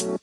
Welcome 0.00 0.20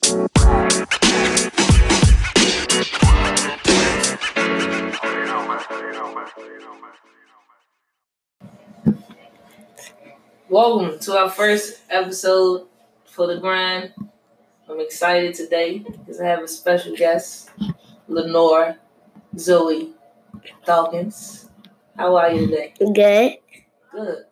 to 11.02 11.16
our 11.16 11.30
first 11.30 11.82
episode 11.92 12.66
for 13.06 13.28
the 13.28 13.40
grind. 13.40 13.94
I'm 14.68 14.80
excited 14.80 15.36
today 15.36 15.78
because 15.78 16.20
I 16.20 16.26
have 16.26 16.42
a 16.42 16.48
special 16.48 16.96
guest, 16.96 17.52
Lenore 18.08 18.78
Zoe 19.38 19.94
Dawkins. 20.66 21.52
How 21.96 22.16
are 22.16 22.32
you 22.32 22.48
today? 22.48 22.74
Good. 22.80 23.38
Good. 23.92 24.24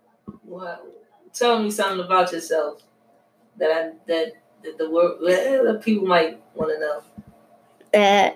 Well, 0.44 0.88
tell 1.34 1.62
me 1.62 1.70
something 1.70 2.04
about 2.04 2.32
yourself 2.32 2.82
that 3.58 3.70
I 3.70 3.92
that, 4.08 4.32
that 4.66 4.78
the 4.78 4.90
world 4.90 5.20
that 5.22 5.82
people 5.84 6.08
might 6.08 6.40
want 6.56 6.72
to 6.74 6.80
know. 6.80 7.02
Uh, 7.94 8.32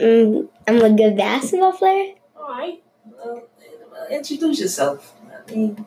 mm, 0.00 0.48
I'm 0.66 0.82
a 0.82 0.90
good 0.96 1.16
basketball 1.16 1.72
player. 1.72 2.14
All 2.36 2.48
right. 2.48 2.82
Well, 3.06 3.42
introduce 4.10 4.60
yourself. 4.60 5.14
I 5.48 5.50
mean, 5.52 5.86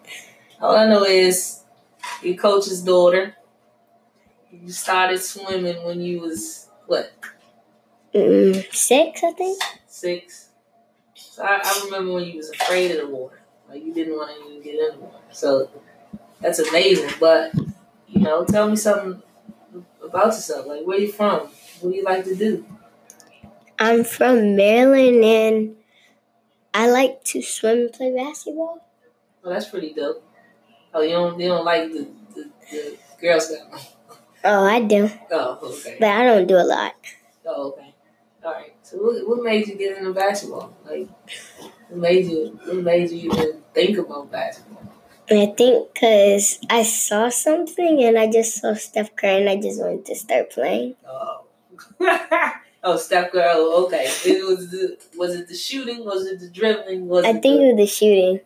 all 0.61 0.75
I 0.75 0.87
know 0.87 1.03
is 1.05 1.63
your 2.23 2.35
coach's 2.35 2.81
daughter. 2.81 3.35
You 4.51 4.71
started 4.71 5.19
swimming 5.21 5.83
when 5.85 6.01
you 6.01 6.21
was 6.21 6.67
what 6.87 7.11
Mm, 8.13 8.73
six, 8.73 9.23
I 9.23 9.31
think. 9.33 9.61
six. 9.87 10.49
So 11.15 11.43
I, 11.43 11.61
I 11.63 11.81
remember 11.85 12.13
when 12.13 12.25
you 12.25 12.37
was 12.37 12.49
afraid 12.51 12.91
of 12.91 12.97
the 12.97 13.07
water, 13.07 13.41
like 13.69 13.83
you 13.83 13.93
didn't 13.93 14.15
want 14.17 14.31
to 14.35 14.49
even 14.51 14.63
get 14.63 14.75
in 14.75 14.99
the 14.99 15.05
water. 15.05 15.17
So 15.31 15.69
that's 16.41 16.59
amazing. 16.59 17.11
But 17.19 17.53
you 18.07 18.21
know, 18.21 18.45
tell 18.45 18.69
me 18.69 18.75
something 18.75 19.21
about 20.09 20.27
yourself. 20.27 20.65
Like 20.67 20.85
where 20.85 20.99
you 20.99 21.11
from? 21.11 21.39
What 21.81 21.91
do 21.91 21.95
you 21.95 22.03
like 22.03 22.23
to 22.25 22.35
do? 22.35 22.65
I'm 23.79 24.03
from 24.03 24.55
Maryland 24.55 25.23
and 25.23 25.75
I 26.73 26.89
like 26.89 27.23
to 27.25 27.41
swim 27.41 27.77
and 27.79 27.93
play 27.93 28.13
basketball. 28.15 28.85
Oh, 29.43 29.49
that's 29.49 29.69
pretty 29.69 29.93
dope. 29.93 30.23
Oh, 30.93 31.01
you 31.01 31.11
don't 31.11 31.39
you 31.39 31.47
don't 31.47 31.65
like 31.65 31.91
the 31.91 32.07
the, 32.35 32.49
the 32.71 32.97
Girl 33.21 33.39
Scout? 33.39 33.87
Oh, 34.43 34.63
I 34.65 34.81
do, 34.81 35.09
Oh, 35.31 35.59
okay. 35.63 35.97
but 35.99 36.07
I 36.09 36.23
don't 36.25 36.47
do 36.47 36.55
a 36.55 36.63
lot. 36.63 36.95
Oh, 37.45 37.71
okay. 37.73 37.93
All 38.43 38.53
right. 38.53 38.73
So 38.83 38.95
what, 38.97 39.27
what 39.27 39.43
made 39.43 39.67
you 39.67 39.75
get 39.75 39.97
into 39.97 40.13
basketball? 40.13 40.73
Like, 40.85 41.09
what 41.89 41.99
made 41.99 42.25
you 42.25 42.57
what 42.63 42.77
made 42.77 43.11
you 43.11 43.31
even 43.31 43.61
think 43.73 43.97
about 43.97 44.31
basketball? 44.31 44.83
I 45.31 45.53
think 45.57 45.93
because 45.93 46.59
I 46.69 46.83
saw 46.83 47.29
something 47.29 48.03
and 48.03 48.17
I 48.17 48.29
just 48.31 48.55
saw 48.59 48.73
Steph 48.73 49.15
Curry 49.15 49.41
and 49.41 49.49
I 49.49 49.57
just 49.57 49.79
wanted 49.79 50.05
to 50.05 50.15
start 50.15 50.49
playing. 50.51 50.95
Oh. 51.07 51.45
oh, 52.83 52.97
Steph 52.97 53.31
Curry. 53.31 53.49
Okay. 53.49 54.05
It 54.25 54.45
was 54.45 54.71
the 54.71 54.97
was 55.17 55.35
it 55.35 55.47
the 55.47 55.55
shooting? 55.55 56.03
Was 56.05 56.25
it 56.25 56.39
the 56.39 56.49
dribbling? 56.49 57.07
Was 57.07 57.25
I 57.25 57.33
think 57.33 57.43
the, 57.43 57.69
it 57.69 57.73
was 57.73 57.77
the 57.77 57.87
shooting. 57.87 58.39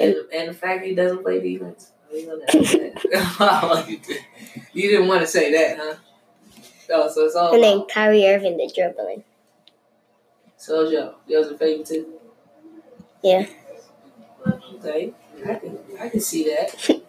and, 0.00 0.14
and 0.32 0.48
the 0.48 0.54
fact 0.54 0.84
he 0.84 0.94
doesn't 0.94 1.22
play 1.22 1.40
defense. 1.40 1.92
You 2.12 2.42
did- 2.46 2.98
you 4.72 4.90
didn't 4.90 5.08
want 5.08 5.20
to 5.22 5.26
say 5.26 5.52
that, 5.52 5.78
huh? 5.78 5.94
Oh, 6.90 7.10
so 7.10 7.24
it's 7.24 7.34
all 7.34 7.54
And 7.54 7.62
then 7.62 7.84
Kyrie 7.92 8.26
Irving, 8.26 8.56
the 8.56 8.70
dribbling. 8.74 9.24
So 10.56 10.90
Joe, 10.90 11.16
yours 11.26 11.48
a 11.48 11.58
favorite 11.58 11.86
too? 11.86 12.06
Yeah. 13.22 13.46
Okay, 14.84 15.12
I 15.46 15.54
can 15.54 15.78
I 16.00 16.08
can 16.08 16.20
see 16.20 16.44
that. 16.44 17.02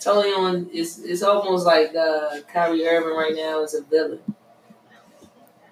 totally 0.00 0.30
on. 0.32 0.68
It's 0.72 0.98
it's 0.98 1.22
almost 1.22 1.64
like 1.64 1.94
uh, 1.94 2.40
Kyrie 2.52 2.86
Irving 2.86 3.16
right 3.16 3.34
now 3.34 3.62
is 3.62 3.74
a 3.74 3.82
villain. 3.82 4.20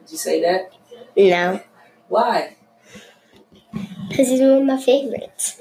Did 0.01 0.13
you 0.13 0.19
say 0.19 0.41
that? 0.43 0.73
No, 1.17 1.61
Why? 2.09 2.55
because 4.09 4.29
he's 4.29 4.41
one 4.41 4.51
of 4.53 4.65
my 4.65 4.81
favorites. 4.81 5.61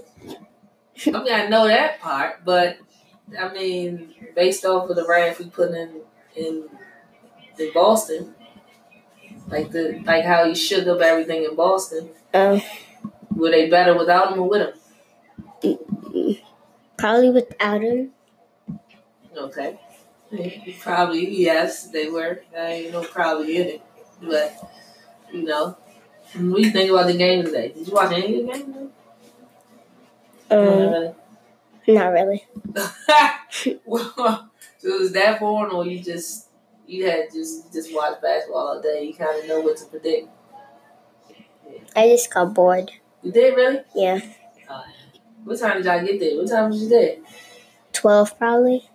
I 1.05 1.11
mean, 1.11 1.33
I 1.33 1.47
know 1.47 1.67
that 1.67 1.99
part, 1.99 2.45
but 2.45 2.77
I 3.37 3.51
mean, 3.51 4.13
based 4.35 4.65
off 4.65 4.89
of 4.89 4.95
the 4.95 5.05
rant 5.07 5.39
we 5.39 5.49
put 5.49 5.71
in 5.71 6.01
in 6.35 6.69
in 7.57 7.73
Boston, 7.73 8.35
like 9.47 9.71
the 9.71 10.01
like 10.05 10.23
how 10.25 10.45
he 10.47 10.53
shook 10.55 10.87
up 10.87 11.01
everything 11.01 11.43
in 11.43 11.55
Boston. 11.55 12.09
Um, 12.33 12.61
Were 13.35 13.51
they 13.51 13.69
better 13.69 13.97
without 13.97 14.31
him 14.33 14.39
or 14.39 14.49
with 14.49 14.61
him? 14.61 14.73
Probably 16.97 17.29
without 17.31 17.81
him. 17.81 18.11
Okay. 19.35 19.79
Probably, 20.81 21.41
yes, 21.43 21.87
they 21.87 22.09
were. 22.09 22.41
I 22.57 22.65
ain't 22.65 22.91
no 22.91 23.03
probably 23.03 23.57
in 23.57 23.67
it. 23.67 23.81
But, 24.21 24.71
you 25.31 25.43
know, 25.43 25.77
what 26.35 26.57
do 26.57 26.61
you 26.61 26.71
think 26.71 26.89
about 26.91 27.07
the 27.07 27.17
game 27.17 27.45
today? 27.45 27.69
Did 27.69 27.87
you 27.87 27.93
watch 27.93 28.11
any 28.11 28.41
of 28.41 28.47
the 28.47 28.53
game? 28.53 28.89
Um, 30.49 31.15
not 31.87 32.07
really. 32.09 32.45
well, 33.85 34.49
so 34.77 34.87
it 34.87 34.99
was 34.99 35.11
that 35.13 35.39
boring, 35.39 35.73
or 35.73 35.85
you 35.85 36.01
just 36.01 36.47
you 36.85 37.05
had 37.05 37.31
just 37.33 37.71
just 37.73 37.93
watched 37.93 38.21
basketball 38.21 38.67
all 38.67 38.81
day? 38.81 39.03
You 39.03 39.13
kind 39.13 39.41
of 39.41 39.47
know 39.47 39.59
what 39.59 39.77
to 39.77 39.85
predict. 39.85 40.29
I 41.95 42.09
just 42.09 42.33
got 42.33 42.53
bored. 42.53 42.91
You 43.23 43.31
did 43.31 43.55
really? 43.55 43.81
Yeah, 43.95 44.21
Uh, 44.69 44.83
what 45.47 45.59
time 45.59 45.77
did 45.77 45.85
y'all 45.85 46.05
get 46.05 46.19
there? 46.19 46.37
What 46.37 46.49
time 46.49 46.69
was 46.69 46.81
you 46.81 46.89
there? 46.89 47.15
12 47.93 48.37
probably. 48.37 48.89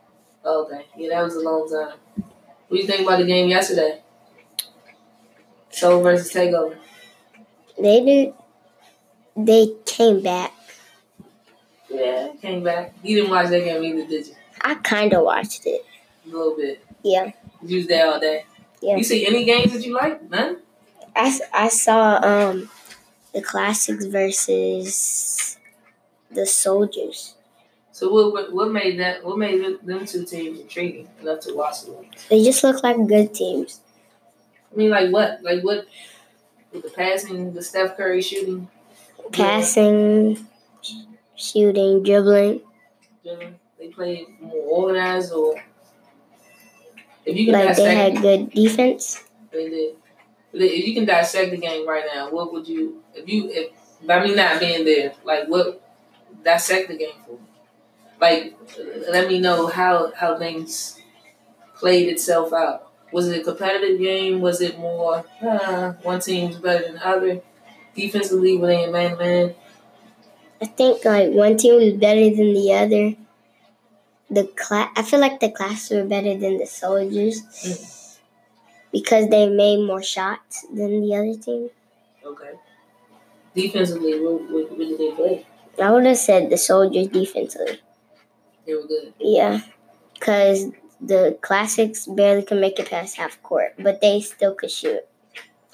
Oh, 0.44 0.64
okay, 0.64 0.84
yeah, 0.96 1.08
that 1.10 1.22
was 1.22 1.34
a 1.36 1.40
long 1.40 1.68
time. 1.68 1.98
What 2.68 2.76
do 2.76 2.76
you 2.76 2.86
think 2.86 3.02
about 3.02 3.18
the 3.18 3.26
game 3.26 3.48
yesterday? 3.48 4.00
Soul 5.70 6.02
versus 6.02 6.32
Takeover. 6.32 6.76
They 7.80 8.04
did. 8.04 8.34
They 9.36 9.72
came 9.86 10.22
back. 10.22 10.52
Yeah, 11.88 12.32
came 12.40 12.62
back. 12.62 12.94
You 13.02 13.16
didn't 13.16 13.30
watch 13.30 13.48
that 13.48 13.64
game 13.64 13.82
either, 13.82 14.06
did 14.06 14.26
you? 14.26 14.34
I 14.60 14.74
kind 14.74 15.12
of 15.14 15.22
watched 15.24 15.66
it. 15.66 15.84
A 16.26 16.28
little 16.28 16.56
bit. 16.56 16.84
Yeah, 17.02 17.32
You 17.62 17.78
was 17.78 17.86
there 17.86 18.06
all 18.06 18.20
day. 18.20 18.44
Yeah. 18.80 18.96
You 18.96 19.04
see 19.04 19.26
any 19.26 19.44
games 19.44 19.72
that 19.72 19.84
you 19.84 19.94
like? 19.94 20.28
None? 20.30 20.58
I, 21.16 21.38
I 21.52 21.68
saw 21.68 22.16
um 22.22 22.68
the 23.32 23.42
classics 23.42 24.04
versus 24.06 25.58
the 26.34 26.46
soldiers. 26.46 27.34
So 27.92 28.10
what, 28.12 28.32
what 28.32 28.52
what 28.52 28.72
made 28.72 28.98
that 29.00 29.24
what 29.24 29.38
made 29.38 29.62
them- 29.62 30.06
two 30.06 30.24
teams 30.24 30.60
intriguing 30.60 31.08
enough 31.20 31.40
to 31.40 31.54
watch 31.54 31.82
them? 31.82 32.06
They 32.30 32.42
just 32.42 32.64
look 32.64 32.82
like 32.82 32.96
good 33.06 33.34
teams. 33.34 33.80
I 34.72 34.76
mean 34.76 34.90
like 34.90 35.10
what? 35.12 35.42
Like 35.42 35.62
what 35.62 35.86
with 36.72 36.82
the 36.84 36.90
passing, 36.90 37.52
the 37.52 37.62
Steph 37.62 37.96
Curry 37.96 38.22
shooting? 38.22 38.68
Passing, 39.32 40.46
sh- 40.82 40.92
shooting, 41.36 42.02
dribbling. 42.02 42.62
dribbling, 43.22 43.56
They 43.78 43.88
played 43.88 44.26
more 44.40 44.54
organized 44.86 45.32
or 45.32 45.60
if 47.24 47.36
you 47.36 47.46
can 47.46 47.54
Like 47.54 47.76
they 47.76 47.94
had 47.94 48.20
good 48.20 48.50
defense. 48.50 49.22
they 49.52 49.68
did. 49.68 49.96
If 50.54 50.86
you 50.86 50.94
can 50.94 51.04
dissect 51.06 51.50
the 51.50 51.56
game 51.56 51.88
right 51.88 52.04
now, 52.14 52.30
what 52.30 52.52
would 52.52 52.66
you 52.68 53.02
if 53.14 53.28
you 53.28 53.48
if 53.50 53.70
by 54.06 54.24
me 54.24 54.34
not 54.34 54.60
being 54.60 54.84
there, 54.84 55.12
like 55.24 55.46
what 55.48 55.81
dissect 56.44 56.88
the 56.88 56.96
game 56.96 57.14
for 57.24 57.32
me? 57.32 57.38
Like 58.20 58.56
let 59.10 59.28
me 59.28 59.40
know 59.40 59.66
how 59.66 60.12
how 60.14 60.38
things 60.38 61.00
played 61.74 62.08
itself 62.08 62.52
out. 62.52 62.88
Was 63.12 63.28
it 63.28 63.40
a 63.40 63.44
competitive 63.44 63.98
game? 63.98 64.40
Was 64.40 64.60
it 64.60 64.78
more 64.78 65.24
uh, 65.42 65.92
one 66.02 66.20
team's 66.20 66.56
better 66.56 66.84
than 66.84 66.94
the 66.94 67.06
other? 67.06 67.42
Defensively, 67.94 68.56
were 68.56 68.68
they 68.68 68.84
in 68.84 68.92
man 68.92 69.18
man? 69.18 69.54
I 70.62 70.66
think 70.66 71.04
like 71.04 71.30
one 71.30 71.56
team 71.56 71.74
was 71.74 71.94
better 71.94 72.30
than 72.30 72.54
the 72.54 72.72
other. 72.72 73.16
The 74.30 74.44
class, 74.56 74.90
I 74.96 75.02
feel 75.02 75.20
like 75.20 75.40
the 75.40 75.50
classes 75.50 75.90
were 75.90 76.04
better 76.04 76.38
than 76.38 76.56
the 76.56 76.66
soldiers 76.66 77.42
because 78.92 79.28
they 79.28 79.48
made 79.48 79.84
more 79.84 80.02
shots 80.02 80.64
than 80.72 81.02
the 81.02 81.14
other 81.16 81.34
team. 81.34 81.68
Okay. 82.24 82.52
Defensively, 83.54 84.20
what, 84.20 84.50
what, 84.50 84.70
what 84.70 84.78
did 84.78 84.98
they 84.98 85.10
play? 85.10 85.46
I 85.80 85.90
would 85.90 86.06
have 86.06 86.18
said 86.18 86.50
the 86.50 86.56
soldiers 86.58 87.08
defensively. 87.08 87.80
They 88.66 88.74
were 88.74 88.86
good. 88.86 89.14
Yeah, 89.18 89.60
because 90.14 90.66
the 91.00 91.38
classics 91.40 92.06
barely 92.06 92.42
could 92.42 92.60
make 92.60 92.78
it 92.78 92.90
past 92.90 93.16
half 93.16 93.42
court, 93.42 93.74
but 93.78 94.00
they 94.00 94.20
still 94.20 94.54
could 94.54 94.70
shoot. 94.70 95.00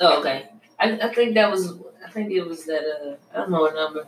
Oh, 0.00 0.20
okay. 0.20 0.48
I, 0.78 0.92
I 1.00 1.12
think 1.12 1.34
that 1.34 1.50
was 1.50 1.74
I 2.06 2.10
think 2.10 2.30
it 2.30 2.42
was 2.42 2.64
that 2.66 2.82
uh 2.82 3.16
I 3.34 3.36
don't 3.38 3.50
know 3.50 3.60
what 3.62 3.74
number. 3.74 4.06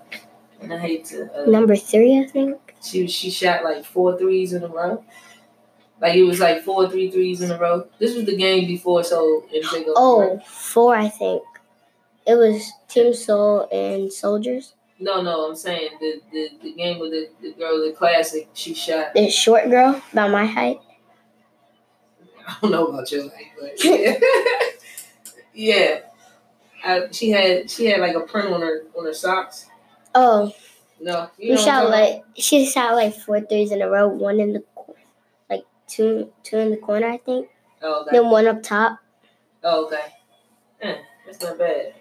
And 0.63 0.73
I 0.73 0.79
hate 0.79 1.05
to 1.07 1.29
uh, 1.35 1.47
Number 1.51 1.75
three, 1.77 2.19
I 2.21 2.27
think. 2.27 2.59
she 2.83 3.07
she 3.09 3.31
shot 3.31 3.65
like 3.65 3.85
four 3.85 4.17
threes 4.19 4.53
in 4.53 4.63
a 4.63 4.69
row. 4.69 5.05
Like 6.01 6.15
it 6.15 6.23
was 6.23 6.41
like 6.41 6.63
four 6.63 6.89
three 6.89 7.11
threes 7.11 7.41
in 7.43 7.51
a 7.51 7.59
row. 7.59 7.87
This 7.99 8.15
was 8.15 8.25
the 8.25 8.37
game 8.37 8.67
before 8.67 9.05
so 9.05 9.45
Oh, 9.97 10.41
four, 10.47 10.97
I 10.97 11.09
think. 11.09 11.43
It 12.27 12.35
was 12.35 12.71
Team 12.89 13.13
Soul 13.13 13.69
and 13.73 14.13
Soldiers. 14.13 14.75
No, 15.01 15.23
no, 15.23 15.49
I'm 15.49 15.57
saying 15.57 15.93
the 15.99 16.21
the, 16.31 16.49
the 16.63 16.73
game 16.75 16.99
with 16.99 17.11
the, 17.11 17.31
the 17.41 17.53
girl, 17.55 17.83
the 17.85 17.93
classic, 17.93 18.49
she 18.53 18.75
shot 18.75 19.15
The 19.15 19.31
short 19.31 19.71
girl, 19.71 20.01
about 20.13 20.31
my 20.31 20.45
height. 20.45 20.79
I 22.47 22.57
don't 22.61 22.71
know 22.71 22.87
about 22.87 23.11
your 23.11 23.25
life, 23.25 23.33
but 23.59 23.85
yeah. 23.85 24.19
yeah. 25.55 26.01
I, 26.85 27.09
she 27.11 27.31
had 27.31 27.71
she 27.71 27.87
had 27.87 28.01
like 28.01 28.15
a 28.15 28.21
print 28.21 28.53
on 28.53 28.61
her 28.61 28.83
on 28.97 29.05
her 29.07 29.15
socks. 29.15 29.67
Oh, 30.15 30.53
No, 31.01 31.31
you 31.39 31.53
we 31.53 31.57
shot 31.57 31.89
like 31.89 32.23
she 32.37 32.67
shot 32.67 32.95
like 32.95 33.15
four 33.15 33.41
threes 33.41 33.73
in 33.73 33.81
a 33.83 33.89
row. 33.89 34.09
One 34.09 34.41
in 34.41 34.53
the 34.55 34.65
like 35.49 35.65
two 35.89 36.33
two 36.43 36.59
in 36.59 36.71
the 36.71 36.77
corner, 36.77 37.09
I 37.09 37.19
think. 37.19 37.49
Oh, 37.83 38.03
okay. 38.03 38.11
Then 38.13 38.31
one 38.31 38.47
up 38.47 38.63
top. 38.63 38.99
Oh, 39.63 39.87
okay. 39.87 40.05
Eh, 40.83 40.97
that's 41.27 41.43
not 41.43 41.59
bad. 41.59 41.95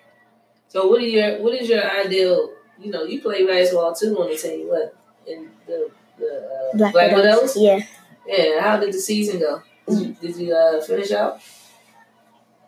So, 0.68 0.88
what 0.88 1.02
are 1.02 1.06
your 1.06 1.42
what 1.42 1.56
is 1.56 1.70
your 1.70 1.84
ideal? 1.84 2.54
You 2.80 2.92
know, 2.92 3.04
you 3.04 3.22
play 3.22 3.46
basketball 3.46 3.94
too 3.94 4.18
on 4.20 4.30
the 4.30 4.38
team. 4.38 4.68
What 4.68 4.96
in 5.28 5.50
the 5.68 5.92
the 6.18 6.72
uh, 6.74 6.92
Black, 6.92 7.16
Widows? 7.16 7.56
Yeah, 7.58 7.80
Yeah. 8.28 8.62
How 8.62 8.78
did 8.80 8.94
the 8.94 9.00
season 9.00 9.40
go? 9.40 9.62
Did 9.88 10.00
you, 10.00 10.14
did 10.22 10.36
you 10.38 10.54
uh, 10.56 10.82
finish 10.82 11.12
out? 11.12 11.42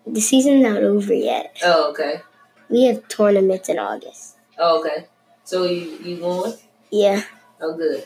the 0.08 0.19
season's 0.22 0.63
not 0.63 0.81
over 0.84 1.13
yet. 1.13 1.56
Oh, 1.63 1.92
okay. 1.92 2.22
We 2.69 2.86
have 2.86 3.08
tournaments 3.08 3.69
in 3.69 3.78
August. 3.80 4.36
Oh, 4.58 4.80
okay. 4.80 5.06
So 5.44 5.66
you 5.66 5.98
you 6.04 6.18
going? 6.18 6.54
Yeah, 6.92 7.24
Oh, 7.62 7.75
good. 7.78 8.06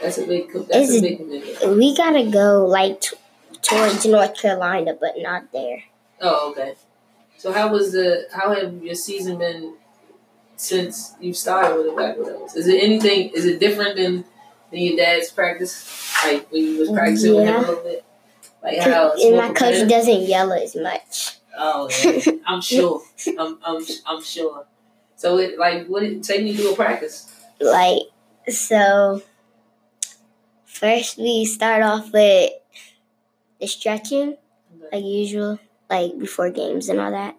That's 0.00 0.18
a 0.18 0.26
big. 0.26 0.52
That's 0.52 0.88
Is 0.90 0.98
a 0.98 1.00
big 1.02 1.18
commitment. 1.18 1.76
we 1.78 1.96
gotta 1.96 2.24
go 2.30 2.64
like 2.66 3.00
t- 3.00 3.16
towards 3.62 4.04
North 4.06 4.36
Carolina, 4.40 4.94
but 4.98 5.14
not 5.18 5.52
there. 5.52 5.84
Oh, 6.20 6.50
okay. 6.50 6.74
So 7.36 7.52
how 7.52 7.72
was 7.72 7.92
the 7.92 8.26
how 8.32 8.54
have 8.54 8.82
your 8.82 8.94
season 8.94 9.38
been 9.38 9.74
since 10.62 11.14
you 11.20 11.34
started 11.34 11.76
with 11.76 11.86
the 11.86 11.92
Black 11.92 12.16
Widows? 12.16 12.54
Is 12.54 12.68
it 12.68 12.82
anything? 12.82 13.30
Is 13.30 13.44
it 13.44 13.58
different 13.58 13.96
than 13.96 14.24
than 14.70 14.80
your 14.80 14.96
dad's 14.96 15.30
practice? 15.30 16.14
Like 16.24 16.50
when 16.52 16.62
you 16.64 16.78
was 16.78 16.90
practicing 16.90 17.34
with 17.36 17.48
him 17.48 17.56
a 17.56 17.60
little 17.60 17.82
bit. 17.82 18.04
Like 18.62 18.78
how 18.78 19.12
and 19.12 19.36
my 19.36 19.48
coach 19.48 19.56
competitive? 19.78 19.88
doesn't 19.88 20.22
yell 20.22 20.52
as 20.52 20.76
much. 20.76 21.38
Oh, 21.58 21.90
yeah. 22.04 22.32
I'm 22.46 22.60
sure. 22.60 23.02
I'm, 23.38 23.58
I'm 23.64 23.82
I'm 24.06 24.22
sure. 24.22 24.64
So 25.16 25.38
it 25.38 25.58
like 25.58 25.88
what 25.88 26.04
it 26.04 26.22
take 26.22 26.44
me 26.44 26.54
through 26.54 26.72
a 26.72 26.76
practice? 26.76 27.28
Like 27.60 28.02
so, 28.48 29.22
first 30.64 31.18
we 31.18 31.44
start 31.44 31.82
off 31.82 32.12
with 32.12 32.52
the 33.60 33.66
stretching. 33.66 34.36
like 34.92 35.04
usual, 35.04 35.58
like 35.90 36.18
before 36.18 36.50
games 36.50 36.88
and 36.88 37.00
all 37.00 37.10
that. 37.10 37.36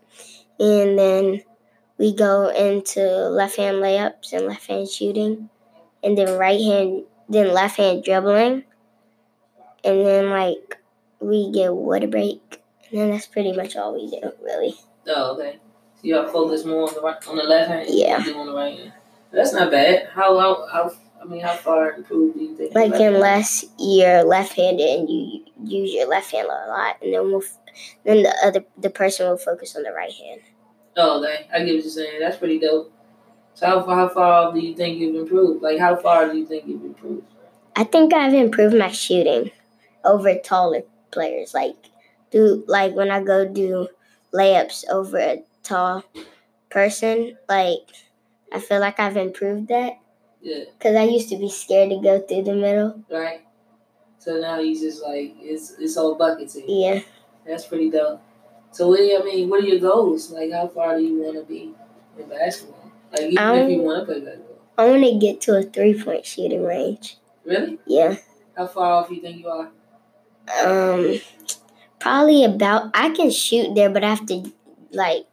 And 0.60 1.00
then 1.00 1.42
we 1.98 2.14
go 2.14 2.50
into 2.50 3.02
left 3.02 3.58
hand 3.58 3.78
layups 3.78 4.34
and 4.34 4.48
left 4.48 4.68
hand 4.68 4.90
shooting, 4.90 5.50
and 6.04 6.18
then 6.18 6.38
right 6.38 6.60
hand, 6.60 7.04
then 7.30 7.54
left 7.54 7.78
hand 7.78 8.04
dribbling, 8.04 8.64
and 9.84 10.06
then 10.06 10.30
like 10.30 10.78
we 11.20 11.52
get 11.52 11.74
water 11.74 12.08
break, 12.08 12.62
and 12.90 13.00
then 13.00 13.12
that's 13.12 13.28
pretty 13.28 13.54
much 13.54 13.76
all 13.76 13.94
we 13.94 14.10
do, 14.10 14.32
really. 14.42 14.76
Oh, 15.08 15.36
okay. 15.36 15.60
So 16.02 16.26
to 16.26 16.32
focus 16.32 16.66
more 16.66 16.88
on 16.88 16.94
the 16.94 17.02
right, 17.02 17.28
on 17.28 17.38
the 17.38 17.44
left 17.44 17.70
hand. 17.70 17.88
Yeah. 17.90 18.20
than 18.20 18.36
on 18.36 18.48
the 18.48 18.54
right 18.54 18.78
hand. 18.78 18.94
That's 19.32 19.54
not 19.54 19.72
bad. 19.72 20.10
How 20.14 20.38
how, 20.38 20.68
how 20.68 20.92
I 21.22 21.26
mean, 21.26 21.42
how 21.42 21.56
far 21.56 21.94
improved 21.94 22.38
do 22.38 22.44
you 22.44 22.56
think? 22.56 22.76
Like 22.76 22.94
unless 22.94 23.66
you're 23.80 24.24
left 24.24 24.54
handed 24.54 24.86
and 24.86 25.10
you 25.10 25.46
use 25.64 25.94
your 25.94 26.08
left 26.08 26.32
hand 26.32 26.48
a 26.48 26.68
lot, 26.68 26.98
and 27.02 27.14
then 27.14 27.32
we'll, 27.32 27.44
then 28.04 28.24
the 28.24 28.36
other 28.44 28.66
the 28.78 28.90
person 28.90 29.28
will 29.28 29.38
focus 29.38 29.76
on 29.76 29.84
the 29.84 29.94
right 29.94 30.12
hand. 30.12 30.42
Oh, 30.98 31.24
okay. 31.24 31.48
I 31.54 31.60
get 31.60 31.76
what 31.76 31.84
you're 31.84 31.90
saying. 31.90 32.20
That's 32.20 32.38
pretty 32.38 32.60
dope. 32.60 32.92
So 33.56 33.68
how 33.68 33.84
far, 33.84 33.96
how 33.96 34.10
far 34.10 34.54
do 34.54 34.60
you 34.60 34.76
think 34.76 35.00
you've 35.00 35.16
improved? 35.16 35.62
Like 35.62 35.80
how 35.80 35.96
far 35.96 36.28
do 36.32 36.38
you 36.38 36.46
think 36.46 36.68
you've 36.68 36.84
improved? 36.84 37.24
I 37.76 37.84
think 37.84 38.14
I've 38.14 38.34
improved 38.34 38.76
my 38.76 38.92
shooting 38.92 39.52
over 40.04 40.36
taller 40.38 40.84
players. 41.12 41.54
Like 41.54 41.76
do 42.32 42.64
like 42.68 42.94
when 42.96 43.12
I 43.12 43.24
go 43.24 43.48
do 43.48 43.88
layups 44.34 44.86
over 44.90 45.18
a 45.18 45.44
tall 45.64 46.04
person, 46.70 47.38
like 47.48 47.80
I 48.52 48.60
feel 48.60 48.80
like 48.80 49.00
I've 49.00 49.18
improved 49.18 49.68
that 49.70 49.94
Yeah. 50.42 50.66
because 50.78 50.96
I 50.96 51.04
used 51.04 51.30
to 51.30 51.38
be 51.38 51.50
scared 51.50 51.90
to 51.90 52.00
go 52.02 52.20
through 52.20 52.44
the 52.44 52.56
middle. 52.56 53.04
Right. 53.10 53.42
So 54.20 54.40
now 54.40 54.60
he's 54.62 54.82
just 54.82 55.04
like 55.04 55.34
it's 55.40 55.76
it's 55.80 55.98
all 55.98 56.16
buckets. 56.16 56.58
Yeah, 56.68 57.02
That's 57.46 57.66
pretty 57.66 57.90
dope. 57.90 58.22
So 58.74 58.90
what 58.90 58.98
do 58.98 59.04
you, 59.04 59.20
I 59.20 59.24
mean? 59.24 59.50
What 59.50 59.64
are 59.64 59.68
your 59.68 59.80
goals? 59.80 60.32
Like 60.32 60.52
how 60.52 60.68
far 60.68 60.98
do 60.98 61.04
you 61.04 61.22
want 61.24 61.38
to 61.38 61.44
be 61.46 61.74
in 62.20 62.30
basketball? 62.30 62.92
Like 63.12 63.22
even 63.22 63.56
if 63.56 63.70
you 63.70 63.80
Um, 63.80 63.86
want 63.86 64.00
to 64.02 64.06
play 64.14 64.22
basketball. 64.22 64.58
I 64.78 64.90
want 64.90 65.04
to 65.06 65.20
get 65.20 65.42
to 65.42 65.58
a 65.58 65.64
three 65.64 65.96
point 66.04 66.26
shooting 66.26 66.64
range. 66.64 67.18
Really? 67.46 67.80
Yeah, 67.86 68.16
How 68.58 68.68
far 68.68 68.92
off 68.94 69.10
do 69.10 69.16
you 69.16 69.22
think 69.22 69.38
you 69.40 69.48
are? 69.50 69.70
um, 70.66 71.20
probably 72.00 72.44
about. 72.44 72.92
I 72.94 73.10
can 73.12 73.30
shoot 73.32 73.76
there, 73.76 73.90
but 73.90 74.04
I 74.04 74.10
have 74.10 74.26
to 74.28 74.52
like 74.92 75.26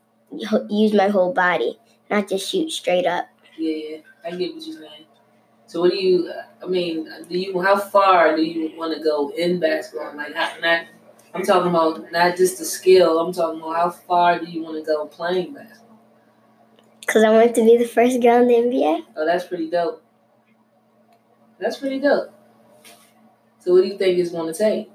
use 0.69 0.93
my 0.93 1.09
whole 1.09 1.33
body, 1.33 1.79
not 2.11 2.29
just 2.29 2.49
shoot 2.49 2.71
straight 2.71 3.07
up. 3.07 3.27
Yeah, 3.59 3.75
yeah. 3.77 3.97
I 4.25 4.31
get 4.33 4.55
what 4.55 4.67
you're 4.67 4.77
saying. 4.79 5.07
So 5.67 5.81
what 5.81 5.93
do 5.93 5.97
you? 5.97 6.33
I 6.63 6.67
mean, 6.67 7.09
do 7.29 7.39
you? 7.39 7.61
How 7.61 7.79
far 7.79 8.37
do 8.37 8.43
you 8.43 8.77
want 8.77 8.97
to 8.97 9.03
go 9.03 9.31
in 9.31 9.61
basketball? 9.61 10.17
Like 10.17 10.35
how, 10.35 10.59
not. 10.61 10.87
I'm 11.35 11.43
talking 11.43 11.71
about 11.71 12.11
not 12.11 12.37
just 12.37 12.59
the 12.59 12.65
skill. 12.65 13.21
I'm 13.21 13.33
talking 13.33 13.61
about 13.61 13.77
how 13.77 13.91
far 13.91 14.39
do 14.39 14.47
you 14.47 14.63
want 14.63 14.77
to 14.77 14.85
go 14.85 15.07
playing 15.07 15.55
basketball? 15.55 15.99
Cause 17.07 17.25
I 17.25 17.31
want 17.31 17.55
to 17.57 17.65
be 17.65 17.77
the 17.77 17.87
first 17.87 18.21
girl 18.21 18.43
in 18.43 18.49
the 18.49 18.55
NBA. 18.55 19.05
Oh, 19.17 19.27
that's 19.27 19.45
pretty 19.45 19.69
dope. 19.69 20.03
That's 21.59 21.77
pretty 21.79 22.01
dope. 22.01 22.33
So 23.59 23.73
what 23.73 23.83
do 23.83 23.89
you 23.89 23.99
think 23.99 24.19
it's 24.19 24.31
going 24.31 24.53
to 24.53 24.59
take? 24.59 24.91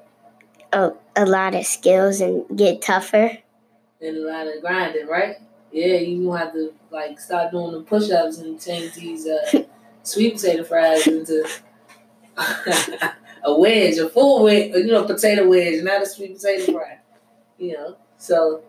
Oh, 0.74 0.98
a 1.16 1.26
lot 1.26 1.56
of 1.56 1.66
skills 1.66 2.22
and 2.22 2.46
get 2.58 2.82
tougher. 2.82 3.38
And 4.02 4.18
a 4.18 4.28
lot 4.28 4.48
of 4.48 4.62
grinding, 4.62 5.08
right? 5.08 5.38
Yeah, 5.72 5.98
you 5.98 6.26
gonna 6.26 6.40
have 6.40 6.54
to 6.54 6.74
like 6.90 7.20
start 7.20 7.52
doing 7.52 7.74
the 7.74 7.82
push-ups 7.82 8.38
and 8.40 8.62
change 8.62 8.94
these 8.94 9.28
uh, 9.28 9.64
sweet 10.04 10.36
potato 10.36 10.64
fries 10.64 11.06
into 11.08 11.48
a 13.46 13.58
wedge, 13.58 13.98
a 13.98 14.10
full 14.10 14.44
wedge, 14.44 14.74
you 14.74 14.88
know, 14.88 15.04
potato 15.06 15.48
wedge, 15.48 15.84
not 15.84 16.02
a 16.02 16.06
sweet 16.06 16.36
potato 16.36 16.74
fry. 16.74 17.00
You 17.58 17.74
know, 17.74 17.98
so 18.18 18.64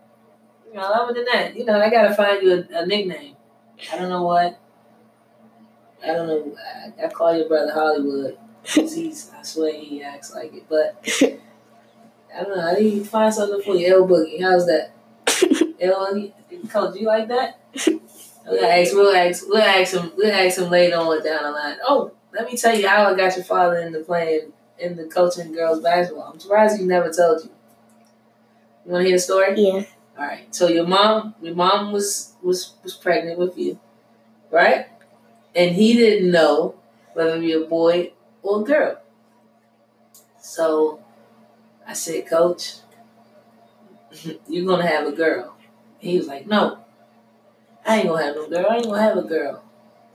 you 0.67 0.75
know, 0.75 0.81
other 0.81 1.13
than 1.13 1.25
that, 1.25 1.57
you 1.57 1.65
know, 1.65 1.81
I 1.81 1.89
gotta 1.89 2.13
find 2.13 2.41
you 2.41 2.65
a, 2.71 2.83
a 2.83 2.85
nickname. 2.85 3.35
I 3.91 3.97
don't 3.97 4.09
know 4.09 4.23
what. 4.23 4.59
I 6.03 6.07
don't 6.07 6.27
know. 6.27 6.55
I, 6.57 7.05
I 7.05 7.09
call 7.09 7.35
your 7.35 7.47
brother 7.47 7.73
Hollywood. 7.73 8.37
He's, 8.63 9.31
I 9.35 9.41
swear 9.43 9.73
he 9.73 10.03
acts 10.03 10.33
like 10.33 10.53
it, 10.53 10.65
but 10.69 11.01
I 12.35 12.43
don't 12.43 12.55
know. 12.55 12.67
I 12.67 12.75
need 12.75 13.03
to 13.03 13.05
find 13.05 13.33
something 13.33 13.61
for 13.61 13.75
you, 13.75 13.93
L 13.93 14.07
Boogie. 14.07 14.41
How's 14.41 14.67
that? 14.67 14.91
L 15.81 16.07
Boogie, 16.13 16.69
coach, 16.69 16.95
you 16.99 17.07
like 17.07 17.27
that? 17.29 17.59
We'll 18.49 18.63
ask. 18.63 18.93
We'll 18.95 19.13
ask. 19.13 19.43
We'll 19.45 19.61
ask 19.61 19.93
him. 19.93 20.09
We'll 20.15 20.31
ask 20.31 20.57
him 20.57 20.69
later 20.69 20.95
on 20.95 21.21
down 21.21 21.43
the 21.43 21.51
line. 21.51 21.77
Oh, 21.85 22.13
let 22.33 22.49
me 22.49 22.55
tell 22.55 22.73
you 22.73 22.87
how 22.87 23.03
I 23.03 23.13
got 23.13 23.35
your 23.35 23.43
father 23.43 23.77
into 23.79 23.99
playing 23.99 24.53
in 24.79 24.95
the 24.95 25.05
coaching 25.05 25.51
girls 25.51 25.81
basketball. 25.81 26.31
I'm 26.33 26.39
surprised 26.39 26.79
he 26.79 26.85
never 26.85 27.11
told 27.11 27.43
you. 27.43 27.51
You 28.85 28.91
want 28.91 29.03
to 29.03 29.07
hear 29.07 29.17
the 29.17 29.21
story? 29.21 29.53
Yeah. 29.55 29.83
All 30.17 30.25
right. 30.25 30.53
So 30.55 30.67
your 30.67 30.87
mom, 30.87 31.35
your 31.41 31.55
mom 31.55 31.91
was 31.91 32.33
was 32.41 32.73
was 32.83 32.95
pregnant 32.95 33.37
with 33.37 33.57
you, 33.57 33.79
right? 34.49 34.87
And 35.55 35.75
he 35.75 35.93
didn't 35.93 36.31
know 36.31 36.75
whether 37.13 37.35
to 37.35 37.41
be 37.41 37.51
a 37.53 37.61
boy 37.61 38.13
or 38.43 38.61
a 38.61 38.63
girl. 38.63 38.99
So 40.39 41.03
I 41.85 41.93
said, 41.93 42.27
Coach, 42.27 42.75
you're 44.47 44.65
gonna 44.65 44.87
have 44.87 45.07
a 45.07 45.11
girl. 45.11 45.55
He 45.99 46.17
was 46.17 46.27
like, 46.27 46.47
No, 46.47 46.79
I 47.85 47.97
ain't 47.97 48.07
gonna 48.07 48.23
have 48.23 48.35
no 48.35 48.49
girl. 48.49 48.65
I 48.69 48.75
ain't 48.75 48.85
gonna 48.85 49.01
have 49.01 49.17
a 49.17 49.23
girl. 49.23 49.63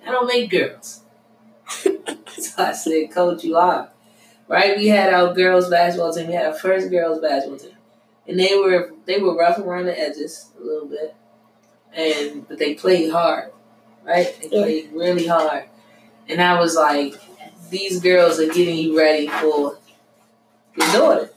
I 0.07 0.11
don't 0.11 0.27
make 0.27 0.51
girls. 0.51 1.03
so 1.69 2.63
I 2.63 2.73
said, 2.73 3.11
Coach, 3.13 3.45
you 3.45 3.57
are. 3.57 3.92
Right? 4.53 4.77
We 4.77 4.89
had 4.89 5.13
our 5.13 5.33
girls 5.33 5.71
basketball 5.71 6.13
team. 6.13 6.29
We 6.29 6.35
had 6.35 6.47
our 6.47 6.55
first 6.55 6.91
girls 6.91 7.21
basketball 7.21 7.59
team 7.59 7.77
and 8.27 8.39
they 8.39 8.57
were 8.57 8.93
they 9.05 9.19
were 9.21 9.37
rough 9.37 9.59
around 9.59 9.87
the 9.87 9.99
edges 9.99 10.51
a 10.61 10.65
little 10.65 10.89
bit, 10.89 11.15
and 11.93 12.47
but 12.49 12.59
they 12.59 12.75
played 12.75 13.11
hard, 13.11 13.53
right? 14.05 14.37
They 14.41 14.49
played 14.49 14.93
really 14.93 15.27
hard, 15.27 15.65
and 16.29 16.41
I 16.41 16.59
was 16.61 16.77
like, 16.77 17.15
these 17.71 18.01
girls 18.01 18.39
are 18.39 18.47
getting 18.47 18.77
you 18.77 18.99
ready 18.99 19.29
for 19.29 19.79
your 20.77 20.93
daughter. 20.93 21.31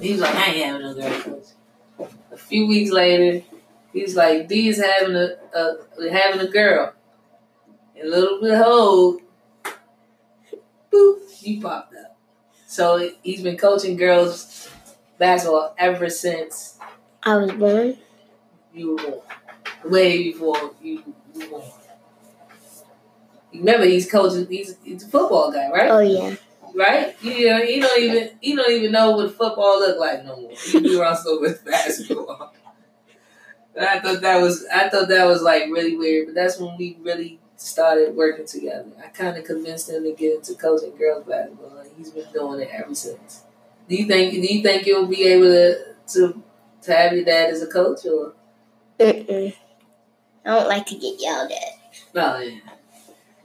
He 0.00 0.12
was 0.12 0.20
like, 0.20 0.34
I 0.34 0.46
ain't 0.46 0.66
having 0.66 0.82
no 0.82 0.94
girl 0.94 1.20
coach. 1.20 2.08
A 2.32 2.36
few 2.36 2.66
weeks 2.66 2.90
later, 2.90 3.44
he's 3.92 4.16
like, 4.16 4.48
D's 4.48 4.82
having 4.82 5.16
a, 5.16 5.36
a 5.54 6.10
having 6.10 6.40
a 6.40 6.50
girl, 6.50 6.94
and 7.98 8.10
little 8.10 8.40
behold, 8.40 9.20
boop, 10.90 11.20
you 11.42 11.60
popped 11.60 11.94
up. 11.94 12.16
So 12.70 13.10
he's 13.24 13.42
been 13.42 13.56
coaching 13.56 13.96
girls 13.96 14.70
basketball 15.18 15.74
ever 15.76 16.08
since 16.08 16.78
I 17.20 17.36
was 17.38 17.50
born. 17.50 17.96
you 18.72 18.90
were 18.90 19.02
born. 19.02 19.20
Way 19.86 20.30
before 20.30 20.70
you 20.80 21.02
were 21.34 21.46
born. 21.48 21.64
Remember, 23.52 23.86
he's 23.86 24.08
coaching. 24.08 24.46
He's 24.46 24.76
he's 24.84 25.02
a 25.02 25.08
football 25.08 25.50
guy, 25.50 25.68
right? 25.68 25.90
Oh 25.90 25.98
yeah. 25.98 26.36
Right. 26.72 27.20
You 27.20 27.50
know, 27.50 27.58
you 27.58 27.80
don't 27.82 28.00
even 28.00 28.30
you 28.40 28.54
don't 28.54 28.70
even 28.70 28.92
know 28.92 29.16
what 29.16 29.36
football 29.36 29.80
look 29.80 29.98
like 29.98 30.24
no 30.24 30.36
more. 30.40 30.52
Do 30.70 31.02
also 31.02 31.40
with 31.40 31.64
basketball. 31.64 32.54
And 33.74 33.84
I 33.86 34.00
thought 34.00 34.20
that 34.20 34.40
was 34.40 34.64
I 34.72 34.88
thought 34.88 35.08
that 35.08 35.24
was 35.26 35.42
like 35.42 35.64
really 35.64 35.96
weird, 35.96 36.26
but 36.26 36.34
that's 36.36 36.58
when 36.58 36.76
we 36.76 36.98
really 37.02 37.39
started 37.60 38.16
working 38.16 38.46
together. 38.46 38.86
I 39.04 39.08
kind 39.08 39.36
of 39.36 39.44
convinced 39.44 39.90
him 39.90 40.04
to 40.04 40.12
get 40.12 40.36
into 40.36 40.54
coaching 40.54 40.96
girls 40.96 41.26
basketball, 41.26 41.78
and 41.78 41.90
he's 41.96 42.10
been 42.10 42.26
doing 42.32 42.60
it 42.60 42.70
ever 42.72 42.94
since. 42.94 43.44
Do 43.88 43.96
you 43.96 44.06
think? 44.06 44.32
Do 44.32 44.40
you 44.40 44.62
think 44.62 44.86
you'll 44.86 45.06
be 45.06 45.24
able 45.24 45.46
to 45.46 45.94
to 46.14 46.42
to 46.82 46.94
have 46.94 47.12
your 47.12 47.24
dad 47.24 47.50
as 47.50 47.62
a 47.62 47.66
coach, 47.66 48.06
or? 48.06 48.34
Mm-mm. 48.98 49.54
I 50.44 50.50
don't 50.50 50.68
like 50.68 50.86
to 50.86 50.94
get 50.94 51.20
yelled 51.20 51.52
at. 51.52 51.80
Oh 52.14 52.38
yeah. 52.38 52.60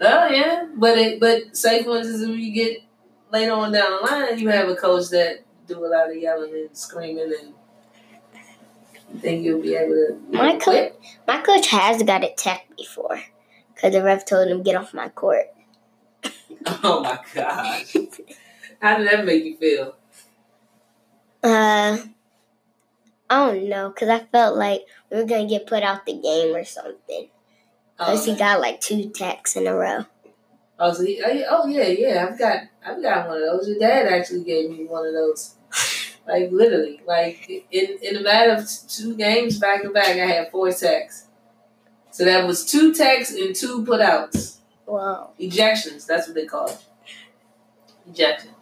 Oh 0.01 0.27
yeah, 0.27 0.67
but 0.75 0.98
it 0.98 1.19
but 1.19 1.55
say 1.55 1.84
for 1.84 1.98
instance, 1.98 2.22
if 2.22 2.38
you 2.38 2.53
get 2.53 2.84
later 3.31 3.53
on 3.53 3.72
down 3.72 3.91
the 3.91 4.12
line, 4.12 4.39
you 4.39 4.50
have 4.50 4.69
a 4.69 4.75
coach 4.75 5.10
that 5.10 5.43
do 5.67 5.86
a 5.86 5.88
lot 5.88 6.10
of 6.10 6.15
yelling 6.15 6.53
and 6.53 6.77
screaming, 6.77 7.34
and 7.39 7.53
you 9.13 9.19
think 9.19 9.43
you'll 9.43 9.62
be 9.62 9.75
able 9.75 9.93
to. 9.93 10.19
My 10.31 10.57
coach, 10.57 10.93
my 11.27 11.41
coach 11.41 11.67
has 11.67 12.03
got 12.03 12.24
attacked 12.24 12.75
before, 12.77 13.22
because 13.75 13.91
the 13.94 14.01
ref 14.03 14.25
told 14.25 14.48
him 14.48 14.63
get 14.63 14.75
off 14.75 14.94
my 14.94 15.10
court. 15.10 15.48
Oh 16.84 17.03
my 17.03 17.20
gosh! 17.36 17.96
How 18.82 18.98
did 18.98 19.08
that 19.12 19.24
make 19.24 19.44
you 19.44 19.55
feel? 19.58 19.96
Uh, 21.44 21.98
I 23.29 23.51
don't 23.51 23.70
know, 23.70 23.89
because 23.89 24.10
I 24.10 24.20
felt 24.32 24.58
like 24.58 24.82
we 25.12 25.17
were 25.17 25.25
gonna 25.25 25.48
get 25.48 25.67
put 25.67 25.84
out 25.84 26.05
the 26.08 26.13
game 26.13 26.55
or 26.55 26.63
something. 26.63 27.29
Cause 28.00 28.27
Oh, 28.27 28.32
he 28.32 28.38
got 28.38 28.60
like 28.62 28.82
two 28.82 29.10
techs 29.10 29.55
in 29.55 29.67
a 29.67 29.75
row. 29.75 30.05
oh, 30.79 30.91
so 30.94 31.03
he, 31.05 31.22
oh, 31.24 31.32
yeah, 31.32 31.46
oh 31.50 31.67
yeah, 31.67 31.88
yeah. 31.88 32.27
I've 32.27 32.39
got 32.39 32.62
I've 32.86 33.01
got 33.01 33.27
one 33.27 33.38
of 33.38 33.44
those. 33.44 33.67
Your 33.70 33.79
dad 33.79 34.08
actually 34.08 34.44
gave 34.44 34.70
me 34.72 34.86
one 34.86 35.05
of 35.05 35.13
those. 35.13 35.55
Like 36.27 36.50
literally, 36.51 37.01
like 37.05 37.48
in 37.72 38.00
in 38.01 38.17
a 38.17 38.22
matter 38.22 38.53
of 38.53 38.67
two 38.89 39.15
games 39.15 39.60
back 39.60 39.84
to 39.84 39.91
back, 39.91 40.08
I 40.17 40.25
had 40.25 40.51
four 40.51 40.72
techs. 40.72 41.25
So 42.15 42.24
that 42.24 42.48
was 42.48 42.63
two 42.63 42.93
techs 42.93 43.34
and 43.34 43.53
two 43.53 43.84
putouts. 43.84 44.60
Wow. 44.86 45.31
Ejections, 45.38 46.05
that's 46.05 46.27
what 46.27 46.36
they 46.36 46.45
call 46.45 46.67
it. 46.67 46.77
Ejections. 48.10 48.53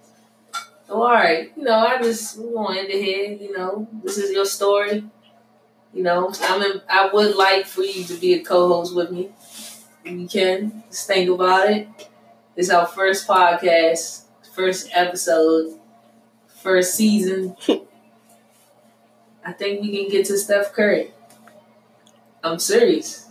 So, 0.88 1.04
all 1.04 1.12
right, 1.12 1.52
you 1.56 1.64
know, 1.64 1.76
I 1.76 2.02
just 2.02 2.36
we 2.40 2.52
gonna 2.52 2.80
end 2.80 2.90
it 2.90 3.04
here. 3.04 3.32
You 3.32 3.56
know, 3.56 3.88
this 4.04 4.18
is 4.18 4.32
your 4.32 4.46
story. 4.46 5.04
You 5.94 6.02
know, 6.02 6.34
I'm. 6.42 6.64
In, 6.64 6.82
I 6.90 7.12
would 7.14 7.36
like 7.36 7.68
for 7.68 7.84
you 7.84 8.04
to 8.06 8.16
be 8.16 8.34
a 8.34 8.44
co-host 8.44 8.96
with 8.96 9.12
me. 9.12 9.30
You 10.04 10.28
can, 10.28 10.84
just 10.90 11.06
think 11.06 11.30
about 11.30 11.70
it. 11.70 11.88
It's 12.56 12.72
our 12.72 12.88
first 12.88 13.28
podcast, 13.28 14.24
first 14.56 14.90
episode, 14.94 15.80
first 16.48 16.96
season. 16.96 17.56
I 19.46 19.52
think 19.52 19.84
we 19.84 19.96
can 19.96 20.10
get 20.10 20.26
to 20.26 20.40
Steph 20.40 20.74
Curry. 20.74 21.12
I'm 22.44 22.58
serious, 22.58 23.30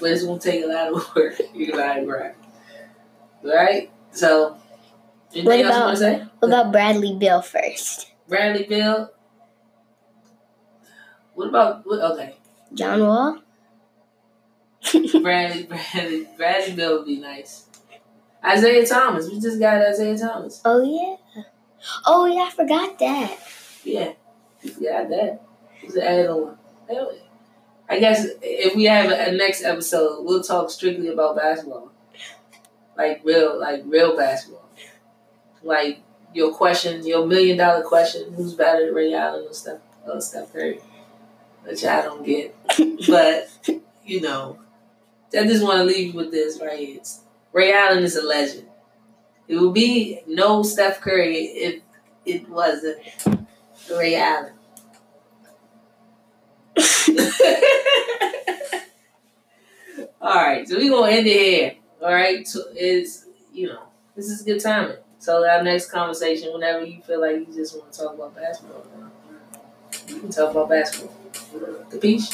but 0.00 0.10
it's 0.10 0.24
gonna 0.24 0.38
take 0.40 0.64
a 0.64 0.66
lot 0.68 0.92
of 0.92 1.10
work. 1.16 1.34
You 1.54 1.72
gotta 1.72 2.04
grind. 2.04 2.34
Right? 3.42 3.90
So, 4.12 4.56
anything 5.32 5.44
What 5.44 5.60
else 5.60 5.62
you 5.62 5.66
about- 5.68 5.90
to 5.90 5.96
say? 5.96 6.26
What 6.40 6.48
about 6.48 6.72
Bradley 6.72 7.16
Beal 7.18 7.42
first? 7.42 8.10
Bradley 8.28 8.64
Beal. 8.64 9.10
What 11.34 11.48
about 11.48 11.86
what? 11.86 12.00
Okay, 12.12 12.36
John 12.74 13.00
Wall? 13.00 13.38
Bradley, 15.22 15.64
Bradley, 15.64 16.26
Bradley 16.36 16.74
Beal 16.74 16.98
would 16.98 17.06
be 17.06 17.18
nice. 17.20 17.66
Isaiah 18.44 18.86
Thomas. 18.86 19.28
We 19.28 19.40
just 19.40 19.58
got 19.60 19.82
Isaiah 19.82 20.16
Thomas. 20.18 20.60
Oh 20.64 20.82
yeah. 20.82 21.44
Oh 22.06 22.26
yeah, 22.26 22.42
I 22.42 22.50
forgot 22.50 22.98
that. 22.98 23.36
Yeah, 23.84 24.12
got 24.64 25.08
that. 25.10 25.40
Just 25.82 25.96
add 25.98 26.26
on. 26.26 26.56
Hell 26.88 27.12
yeah. 27.14 27.20
I 27.88 27.98
guess 27.98 28.26
if 28.42 28.76
we 28.76 28.84
have 28.84 29.10
a, 29.10 29.30
a 29.30 29.32
next 29.32 29.62
episode, 29.64 30.24
we'll 30.24 30.42
talk 30.42 30.70
strictly 30.70 31.08
about 31.08 31.36
basketball, 31.36 31.90
like 32.96 33.22
real, 33.24 33.58
like 33.58 33.82
real 33.86 34.16
basketball, 34.16 34.68
like 35.62 36.00
your 36.34 36.52
question, 36.52 37.06
your 37.06 37.26
million 37.26 37.56
dollar 37.56 37.82
question: 37.82 38.32
Who's 38.34 38.54
better 38.54 38.86
than 38.86 38.94
Ray 38.94 39.14
Allen 39.14 39.46
or 39.48 39.54
Steph, 39.54 39.80
or 40.06 40.20
Steph 40.20 40.52
Curry? 40.52 40.80
Which 41.64 41.84
I 41.84 42.02
don't 42.02 42.24
get, 42.24 42.54
but 43.08 43.48
you 44.04 44.20
know, 44.20 44.58
I 45.32 45.44
just 45.44 45.64
want 45.64 45.78
to 45.78 45.84
leave 45.84 46.08
you 46.08 46.12
with 46.14 46.30
this 46.30 46.60
right 46.60 46.78
here. 46.78 47.00
Ray 47.52 47.72
Allen 47.72 48.04
is 48.04 48.16
a 48.16 48.22
legend. 48.22 48.66
It 49.46 49.56
would 49.56 49.72
be 49.72 50.20
no 50.26 50.62
Steph 50.62 51.00
Curry 51.00 51.36
if 51.36 51.82
it 52.26 52.48
wasn't 52.50 52.98
Ray 53.90 54.14
Allen. 54.14 54.52
All 60.20 60.34
right, 60.34 60.68
so 60.68 60.76
we're 60.76 60.90
gonna 60.90 61.12
end 61.12 61.26
it 61.26 61.32
here. 61.32 61.74
All 62.02 62.12
right, 62.12 62.46
so 62.46 62.64
it's 62.74 63.24
you 63.52 63.68
know 63.68 63.82
this 64.14 64.26
is 64.26 64.42
a 64.42 64.44
good 64.44 64.60
timing. 64.60 64.96
So 65.18 65.48
our 65.48 65.62
next 65.62 65.90
conversation, 65.90 66.52
whenever 66.52 66.84
you 66.84 67.00
feel 67.02 67.20
like 67.20 67.36
you 67.36 67.46
just 67.54 67.76
want 67.76 67.92
to 67.92 67.98
talk 67.98 68.14
about 68.14 68.36
basketball, 68.36 68.84
you 70.08 70.20
can 70.20 70.30
talk 70.30 70.50
about 70.52 70.68
basketball. 70.68 71.14
The 71.90 71.98
peach. 71.98 72.30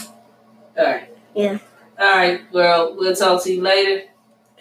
All 0.76 0.84
right. 0.84 1.08
Yeah. 1.34 1.58
All 1.98 2.16
right, 2.16 2.40
well, 2.52 2.96
we'll 2.96 3.14
talk 3.14 3.42
to 3.44 3.52
you 3.52 3.62
later. 3.62 4.02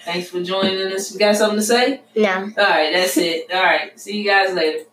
Thanks 0.05 0.29
for 0.29 0.43
joining 0.43 0.79
us. 0.93 1.11
You 1.11 1.19
got 1.19 1.35
something 1.35 1.59
to 1.59 1.65
say? 1.65 2.01
No. 2.15 2.29
All 2.29 2.39
right, 2.39 2.91
that's 2.93 3.17
it. 3.17 3.51
All 3.51 3.63
right, 3.63 3.99
see 3.99 4.21
you 4.21 4.29
guys 4.29 4.53
later. 4.53 4.85